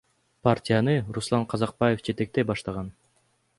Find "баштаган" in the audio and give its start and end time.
2.53-2.93